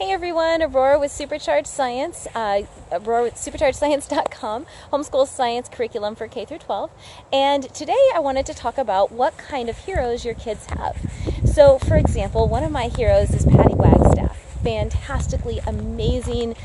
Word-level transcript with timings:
Hey 0.00 0.12
everyone, 0.12 0.62
Aurora 0.62 0.98
with 0.98 1.12
Supercharged 1.12 1.66
Science, 1.66 2.26
uh, 2.34 2.62
Aurora 2.90 3.24
with 3.24 3.34
superchargedscience.com, 3.34 4.64
homeschool 4.90 5.26
science 5.26 5.68
curriculum 5.68 6.14
for 6.14 6.26
K 6.26 6.46
through 6.46 6.60
12. 6.60 6.90
And 7.30 7.64
today 7.74 8.08
I 8.14 8.18
wanted 8.20 8.46
to 8.46 8.54
talk 8.54 8.78
about 8.78 9.12
what 9.12 9.36
kind 9.36 9.68
of 9.68 9.76
heroes 9.76 10.24
your 10.24 10.32
kids 10.32 10.64
have. 10.70 10.96
So, 11.44 11.78
for 11.78 11.98
example, 11.98 12.48
one 12.48 12.64
of 12.64 12.72
my 12.72 12.88
heroes 12.88 13.34
is 13.34 13.44
Patty 13.44 13.74
Wagstaff. 13.74 14.38
Fantastically 14.64 15.58
amazing 15.66 16.56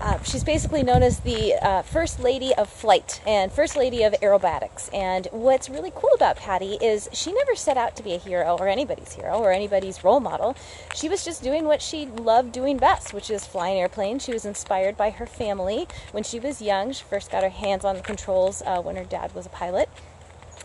uh, 0.00 0.22
she's 0.22 0.44
basically 0.44 0.82
known 0.82 1.02
as 1.02 1.20
the 1.20 1.54
uh, 1.54 1.82
First 1.82 2.20
Lady 2.20 2.54
of 2.54 2.68
Flight 2.68 3.20
and 3.26 3.50
First 3.50 3.76
Lady 3.76 4.02
of 4.02 4.12
Aerobatics. 4.14 4.92
And 4.94 5.26
what's 5.30 5.68
really 5.68 5.92
cool 5.94 6.10
about 6.14 6.36
Patty 6.36 6.78
is 6.80 7.08
she 7.12 7.32
never 7.32 7.54
set 7.54 7.76
out 7.76 7.96
to 7.96 8.02
be 8.02 8.14
a 8.14 8.18
hero 8.18 8.56
or 8.58 8.68
anybody's 8.68 9.12
hero 9.12 9.38
or 9.38 9.52
anybody's 9.52 10.04
role 10.04 10.20
model. 10.20 10.56
She 10.94 11.08
was 11.08 11.24
just 11.24 11.42
doing 11.42 11.64
what 11.64 11.82
she 11.82 12.06
loved 12.06 12.52
doing 12.52 12.76
best, 12.76 13.12
which 13.12 13.30
is 13.30 13.44
flying 13.44 13.78
airplanes. 13.78 14.24
She 14.24 14.32
was 14.32 14.44
inspired 14.44 14.96
by 14.96 15.10
her 15.10 15.26
family 15.26 15.88
when 16.12 16.24
she 16.24 16.38
was 16.38 16.62
young. 16.62 16.92
She 16.92 17.04
first 17.04 17.30
got 17.30 17.42
her 17.42 17.48
hands 17.48 17.84
on 17.84 17.96
the 17.96 18.02
controls 18.02 18.62
uh, 18.64 18.80
when 18.80 18.96
her 18.96 19.04
dad 19.04 19.34
was 19.34 19.46
a 19.46 19.50
pilot. 19.50 19.88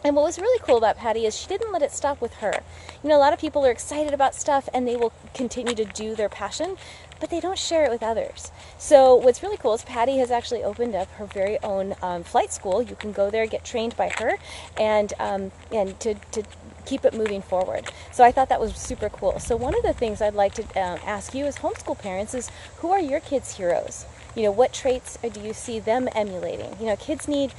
And 0.04 0.18
what 0.18 0.26
was 0.26 0.38
really 0.38 0.60
cool 0.64 0.78
about 0.78 0.98
Patty 0.98 1.26
is 1.26 1.38
she 1.38 1.48
didn't 1.48 1.72
let 1.72 1.82
it 1.82 1.92
stop 1.92 2.20
with 2.20 2.34
her. 2.36 2.62
You 3.02 3.10
know, 3.10 3.18
a 3.18 3.20
lot 3.20 3.32
of 3.32 3.40
people 3.40 3.66
are 3.66 3.72
excited 3.72 4.14
about 4.14 4.36
stuff 4.36 4.68
and 4.74 4.86
they 4.86 4.98
will 4.98 5.14
continue 5.34 5.74
to 5.76 5.86
do 5.86 6.14
their 6.14 6.28
passion, 6.28 6.76
but 7.22 7.30
they 7.30 7.40
don't 7.40 7.58
share 7.58 7.86
it 7.86 7.92
with 7.92 8.04
others. 8.04 8.52
So 8.78 9.16
what's 9.16 9.42
really 9.42 9.56
cool 9.56 9.74
is 9.76 9.84
Patty 9.84 10.18
has 10.18 10.30
actually 10.30 10.62
opened 10.62 10.94
up 10.94 11.10
her 11.12 11.26
very 11.26 11.58
own 11.64 11.96
um, 12.02 12.24
flight 12.24 12.52
school. 12.52 12.82
You 12.82 12.96
can 12.96 13.14
go 13.14 13.30
there, 13.30 13.48
get 13.48 13.64
trained 13.64 13.96
by 13.96 14.10
her, 14.20 14.38
and 14.78 15.14
um, 15.20 15.52
and 15.72 15.98
to, 16.02 16.16
to 16.32 16.44
keep 16.86 17.06
it 17.06 17.14
moving 17.14 17.42
forward. 17.42 17.90
So 18.12 18.26
I 18.26 18.32
thought 18.34 18.50
that 18.50 18.60
was 18.60 18.76
super 18.76 19.08
cool. 19.08 19.40
So 19.40 19.56
one 19.56 19.74
of 19.74 19.84
the 19.84 19.94
things 19.94 20.22
I'd 20.22 20.34
like 20.34 20.54
to 20.56 20.64
um, 20.82 21.00
ask 21.06 21.34
you 21.34 21.46
as 21.46 21.58
homeschool 21.60 21.98
parents 21.98 22.34
is 22.34 22.52
who 22.80 22.92
are 22.92 23.00
your 23.00 23.22
kids' 23.22 23.56
heroes? 23.56 24.06
You 24.36 24.44
know, 24.44 24.52
what 24.52 24.74
traits 24.74 25.18
do 25.32 25.40
you 25.40 25.54
see 25.54 25.80
them 25.80 26.10
emulating? 26.14 26.76
You 26.80 26.88
know, 26.88 26.96
kids 26.96 27.28
need 27.28 27.54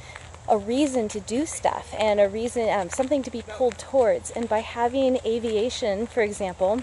a 0.47 0.57
reason 0.57 1.07
to 1.09 1.19
do 1.19 1.45
stuff 1.45 1.93
and 1.97 2.19
a 2.19 2.29
reason, 2.29 2.69
um, 2.69 2.89
something 2.89 3.23
to 3.23 3.31
be 3.31 3.41
pulled 3.41 3.77
towards. 3.77 4.31
And 4.31 4.47
by 4.47 4.59
having 4.59 5.19
aviation, 5.25 6.07
for 6.07 6.21
example, 6.21 6.81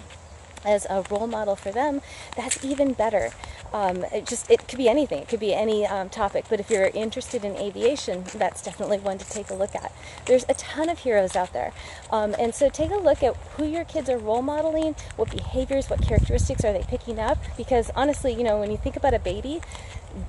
as 0.65 0.87
a 0.89 1.05
role 1.11 1.27
model 1.27 1.57
for 1.57 1.73
them, 1.73 2.01
that's 2.37 2.65
even 2.65 2.93
better. 2.93 3.31
Um, 3.73 4.05
it 4.13 4.27
just 4.27 4.51
it 4.51 4.69
could 4.69 4.79
be 4.79 4.89
anything. 4.89 5.23
It 5.23 5.29
could 5.29 5.41
be 5.41 5.55
any 5.55 5.87
um, 5.87 6.09
topic. 6.09 6.45
But 6.49 6.61
if 6.61 6.71
you're 6.71 6.87
interested 6.87 7.45
in 7.45 7.57
aviation, 7.57 8.25
that's 8.35 8.63
definitely 8.63 8.99
one 8.99 9.19
to 9.19 9.29
take 9.29 9.51
a 9.51 9.55
look 9.55 9.75
at. 9.75 9.93
There's 10.27 10.45
a 10.49 10.55
ton 10.55 10.89
of 10.89 11.01
heroes 11.01 11.35
out 11.35 11.53
there, 11.53 11.73
um, 12.11 12.35
and 12.39 12.55
so 12.55 12.69
take 12.69 12.91
a 12.91 12.97
look 12.97 13.23
at 13.23 13.35
who 13.57 13.65
your 13.65 13.85
kids 13.85 14.11
are 14.11 14.19
role 14.19 14.43
modeling. 14.43 14.95
What 15.17 15.31
behaviors, 15.31 15.89
what 15.89 16.03
characteristics 16.03 16.65
are 16.65 16.73
they 16.73 16.83
picking 16.83 17.19
up? 17.19 17.39
Because 17.57 17.91
honestly, 17.97 18.35
you 18.35 18.45
know, 18.45 18.61
when 18.61 18.71
you 18.71 18.77
think 18.77 18.97
about 18.97 19.15
a 19.15 19.19
baby, 19.19 19.63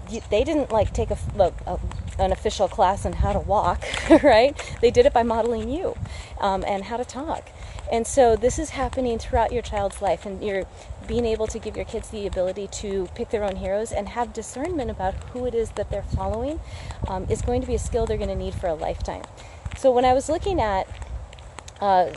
you, 0.10 0.22
they 0.30 0.44
didn't 0.44 0.72
like 0.72 0.94
take 0.94 1.12
a, 1.12 1.18
a, 1.38 1.80
an 2.20 2.32
official 2.32 2.68
class 2.68 3.06
on 3.06 3.14
how 3.14 3.34
to 3.34 3.40
walk, 3.40 3.84
right? 4.24 4.56
They 4.82 4.92
did 4.92 5.06
it 5.06 5.14
by 5.14 5.24
modeling 5.24 5.70
you 5.70 5.96
um, 6.40 6.64
and 6.66 6.86
how 6.86 6.98
to 6.98 7.06
talk. 7.06 7.50
And 7.92 8.08
so 8.08 8.36
this 8.36 8.58
is 8.58 8.72
happening 8.72 9.20
throughout 9.20 9.52
your 9.52 9.62
child's 9.62 10.02
life, 10.02 10.26
and 10.26 10.44
you're 10.44 10.64
being 11.08 11.26
able 11.26 11.48
to 11.48 11.60
give 11.60 11.76
your 11.76 11.86
kids 11.86 12.10
the 12.10 12.26
ability 12.26 12.68
to 12.68 13.10
pick 13.14 13.30
their 13.30 13.44
own 13.44 13.58
heroes 13.58 13.92
and 13.92 14.10
have 14.10 14.34
discernment 14.34 14.90
about 14.90 15.14
who 15.32 15.46
it 15.46 15.54
is 15.54 15.72
that 15.72 15.90
they're 15.90 16.02
following 16.02 16.60
um, 17.08 17.28
is 17.30 17.42
going 17.42 17.62
to 17.62 17.68
be 17.68 17.76
a 17.76 17.80
skill 17.80 18.06
they're 18.06 18.18
going 18.18 18.30
to 18.30 18.36
need 18.36 18.54
for 18.54 18.68
a 18.68 18.74
lifetime. 18.74 19.24
So 19.78 19.92
when 19.92 20.06
I 20.06 20.14
was 20.14 20.30
looking 20.30 20.62
at 20.62 20.88
uh, 21.82 22.12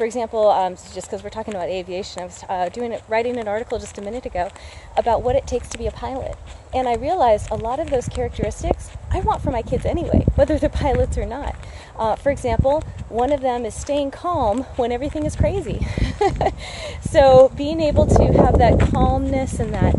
for 0.00 0.06
example, 0.06 0.48
um, 0.48 0.76
just 0.76 1.08
because 1.08 1.22
we're 1.22 1.28
talking 1.28 1.52
about 1.52 1.68
aviation, 1.68 2.22
I 2.22 2.24
was 2.24 2.42
uh, 2.48 2.70
doing 2.70 2.92
it, 2.92 3.02
writing 3.06 3.36
an 3.36 3.46
article 3.46 3.78
just 3.78 3.98
a 3.98 4.00
minute 4.00 4.24
ago 4.24 4.48
about 4.96 5.22
what 5.22 5.36
it 5.36 5.46
takes 5.46 5.68
to 5.68 5.76
be 5.76 5.86
a 5.86 5.90
pilot, 5.90 6.38
and 6.72 6.88
I 6.88 6.94
realized 6.94 7.50
a 7.50 7.54
lot 7.54 7.78
of 7.78 7.90
those 7.90 8.08
characteristics 8.08 8.88
I 9.10 9.20
want 9.20 9.42
for 9.42 9.50
my 9.50 9.60
kids 9.60 9.84
anyway, 9.84 10.24
whether 10.36 10.58
they're 10.58 10.70
pilots 10.70 11.18
or 11.18 11.26
not. 11.26 11.54
Uh, 11.98 12.16
for 12.16 12.30
example, 12.30 12.82
one 13.10 13.30
of 13.30 13.42
them 13.42 13.66
is 13.66 13.74
staying 13.74 14.10
calm 14.12 14.62
when 14.76 14.90
everything 14.90 15.26
is 15.26 15.36
crazy. 15.36 15.86
so 17.02 17.52
being 17.54 17.82
able 17.82 18.06
to 18.06 18.24
have 18.32 18.56
that 18.56 18.80
calmness 18.80 19.60
and 19.60 19.74
that 19.74 19.94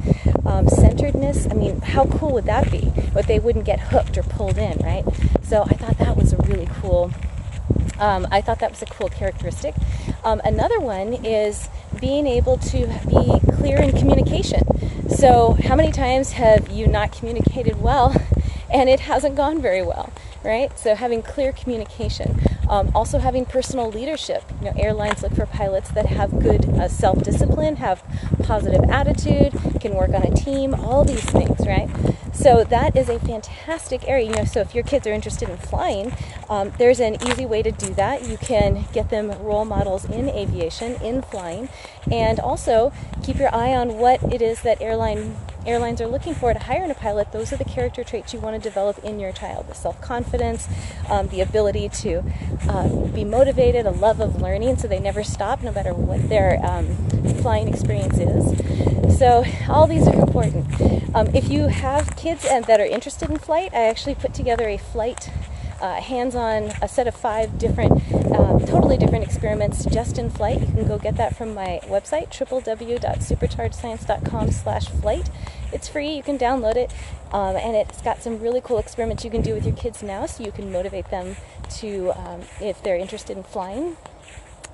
um, 0.48 0.68
centeredness, 0.68 1.46
I 1.46 1.54
mean, 1.54 1.80
how 1.82 2.06
cool 2.06 2.34
would 2.34 2.46
that 2.46 2.72
be? 2.72 2.92
But 3.14 3.28
they 3.28 3.38
wouldn't 3.38 3.66
get 3.66 3.80
hooked 3.80 4.18
or 4.18 4.24
pulled 4.24 4.58
in, 4.58 4.80
right? 4.80 5.04
So 5.44 5.62
I 5.62 5.76
thought 5.76 6.00
that 6.00 6.18
was 6.18 6.34
a 6.34 6.38
really 6.38 6.68
cool 6.82 7.12
um, 8.02 8.28
I 8.32 8.42
thought 8.42 8.60
that 8.60 8.72
was 8.72 8.82
a 8.82 8.88
cool 8.88 9.10
characteristic. 9.10 9.76
Um, 10.26 10.42
another 10.44 10.80
one 10.80 11.14
is 11.26 11.70
being 12.00 12.26
able 12.28 12.58
to 12.58 12.88
be 13.08 13.40
clear 13.54 13.80
in 13.80 13.92
communication. 13.92 14.64
So, 15.10 15.56
how 15.64 15.76
many 15.76 15.92
times 15.92 16.32
have 16.34 16.70
you 16.70 16.88
not 16.88 17.12
communicated 17.12 17.80
well 17.80 18.16
and 18.74 18.90
it 18.90 19.02
hasn't 19.02 19.36
gone 19.36 19.62
very 19.62 19.84
well, 19.84 20.12
right? 20.44 20.78
So, 20.78 20.96
having 20.96 21.22
clear 21.22 21.52
communication. 21.54 22.40
Um, 22.72 22.90
also, 22.96 23.20
having 23.20 23.46
personal 23.46 23.90
leadership. 23.90 24.44
You 24.62 24.68
know, 24.68 24.74
airlines 24.78 25.22
look 25.22 25.36
for 25.36 25.46
pilots 25.46 25.92
that 25.92 26.06
have 26.06 26.40
good 26.40 26.70
uh, 26.70 26.88
self 26.88 27.22
discipline, 27.22 27.76
have 27.76 28.02
positive 28.44 28.90
attitude, 28.90 29.52
can 29.82 29.94
work 29.94 30.12
on 30.12 30.24
a 30.24 30.34
team, 30.34 30.74
all 30.74 31.04
these 31.04 31.26
things, 31.26 31.68
right? 31.68 31.90
So 32.34 32.64
that 32.64 32.96
is 32.96 33.10
a 33.10 33.20
fantastic 33.20 34.08
area. 34.08 34.28
You 34.28 34.36
know, 34.36 34.46
so 34.46 34.62
if 34.62 34.74
your 34.74 34.86
kids 34.86 35.06
are 35.06 35.12
interested 35.12 35.50
in 35.50 35.58
flying, 35.58 36.14
um, 36.50 36.72
there's 36.78 37.02
an 37.02 37.18
easy 37.28 37.46
way 37.46 37.62
to 37.62 37.72
do 37.72 37.94
that. 37.96 38.26
You 38.26 38.38
can 38.38 38.86
get 38.94 39.10
them 39.10 39.32
role 39.44 39.66
models 39.66 40.06
in 40.06 40.30
aviation, 40.30 40.94
in 41.02 41.24
flying, 41.24 41.68
and 42.10 42.40
also 42.40 42.94
keep 43.22 43.38
your 43.38 43.54
eye 43.54 43.76
on 43.76 43.98
what 43.98 44.24
it 44.34 44.42
is 44.42 44.62
that 44.62 44.82
airline 44.82 45.36
airlines 45.66 46.02
are 46.02 46.08
looking 46.08 46.34
for 46.34 46.54
to 46.54 46.60
hire 46.60 46.84
in 46.84 46.92
a 46.92 46.96
pilot. 46.96 47.32
Those 47.32 47.54
are 47.54 47.58
the 47.58 47.66
character 47.66 48.04
traits 48.04 48.34
you 48.34 48.40
want 48.40 48.62
to 48.62 48.70
develop 48.70 48.98
in 49.04 49.20
your 49.20 49.32
child: 49.32 49.68
the 49.68 49.76
self-confidence, 49.76 50.68
um, 51.10 51.28
the 51.28 51.42
ability 51.42 51.90
to 51.90 52.24
uh, 52.68 52.88
be 53.08 53.24
motivated, 53.24 53.86
a 53.86 53.92
love 53.92 54.20
of 54.20 54.42
learning, 54.42 54.78
so 54.78 54.88
they 54.88 55.00
never 55.00 55.24
stop, 55.24 55.62
no 55.62 55.72
matter 55.72 55.94
what 55.94 56.30
their 56.30 56.60
um, 56.66 56.96
flying 57.42 57.68
experience 57.68 58.18
is. 58.18 59.18
So 59.18 59.46
all 59.70 59.88
these 59.88 60.08
are 60.08 60.16
important. 60.16 60.66
Um, 61.14 61.28
if 61.36 61.50
you 61.50 61.68
have 61.68 62.16
kids 62.16 62.46
and 62.46 62.66
that 62.66 62.80
are 62.80 62.86
interested 62.86 63.30
in 63.30 63.38
flight, 63.38 63.74
I 63.74 63.84
actually 63.84 64.16
put 64.16 64.34
together 64.34 64.68
a 64.68 64.78
flight 64.78 65.30
uh, 65.82 66.00
hands-on 66.00 66.72
a 66.82 66.88
set 66.88 67.08
of 67.08 67.16
five 67.16 67.58
different 67.58 67.92
um, 68.36 68.60
totally 68.66 68.98
different 68.98 69.24
experiments 69.24 69.86
just 69.86 70.18
in 70.18 70.30
flight 70.30 70.60
you 70.60 70.68
can 70.68 70.86
go 70.88 70.98
get 70.98 71.16
that 71.18 71.36
from 71.36 71.54
my 71.54 71.80
website 71.86 72.30
www.superchargedscience.com 72.30 74.52
slash 74.52 74.88
flight 74.88 75.30
it's 75.74 75.88
free 75.88 76.16
you 76.16 76.24
can 76.24 76.38
download 76.38 76.76
it 76.76 76.92
um, 77.32 77.56
and 77.56 77.76
it's 77.76 78.02
got 78.02 78.22
some 78.22 78.40
really 78.40 78.62
cool 78.62 78.78
experiments 78.78 79.26
you 79.26 79.32
can 79.32 79.42
do 79.42 79.54
with 79.54 79.66
your 79.66 79.76
kids 79.76 80.04
now 80.04 80.26
so 80.26 80.44
you 80.44 80.52
can 80.52 80.72
motivate 80.72 81.10
them 81.10 81.36
to 81.70 82.12
um, 82.12 82.42
if 82.60 82.84
they're 82.84 82.98
interested 82.98 83.36
in 83.36 83.44
flying 83.44 83.98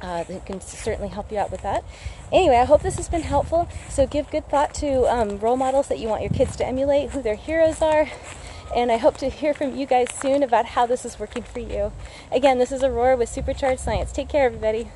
uh, 0.01 0.23
they 0.23 0.39
can 0.45 0.61
certainly 0.61 1.09
help 1.09 1.31
you 1.31 1.39
out 1.39 1.51
with 1.51 1.61
that. 1.61 1.83
Anyway, 2.31 2.55
I 2.55 2.65
hope 2.65 2.83
this 2.83 2.97
has 2.97 3.09
been 3.09 3.23
helpful. 3.23 3.67
So 3.89 4.05
give 4.05 4.29
good 4.29 4.47
thought 4.47 4.73
to 4.75 5.11
um, 5.11 5.39
role 5.39 5.57
models 5.57 5.87
that 5.87 5.99
you 5.99 6.07
want 6.07 6.21
your 6.21 6.31
kids 6.31 6.55
to 6.57 6.65
emulate, 6.65 7.11
who 7.11 7.21
their 7.21 7.35
heroes 7.35 7.81
are, 7.81 8.07
and 8.75 8.91
I 8.91 8.97
hope 8.97 9.17
to 9.17 9.29
hear 9.29 9.53
from 9.53 9.75
you 9.75 9.85
guys 9.85 10.07
soon 10.13 10.43
about 10.43 10.65
how 10.65 10.85
this 10.85 11.05
is 11.05 11.19
working 11.19 11.43
for 11.43 11.59
you. 11.59 11.91
Again, 12.31 12.57
this 12.57 12.71
is 12.71 12.83
Aurora 12.83 13.17
with 13.17 13.29
Supercharged 13.29 13.79
Science. 13.79 14.11
Take 14.11 14.29
care, 14.29 14.45
everybody. 14.45 14.89